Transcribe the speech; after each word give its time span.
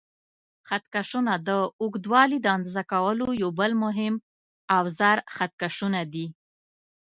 خط 0.67 0.83
کشونه: 0.93 1.33
د 1.47 1.49
اوږدوالي 1.81 2.37
د 2.41 2.47
اندازه 2.55 2.83
کولو 2.91 3.25
یو 3.41 3.49
بل 3.59 3.71
مهم 3.83 4.13
اوزار 4.79 5.17
خط 5.35 5.51
کشونه 5.61 6.01
دي. 6.13 6.25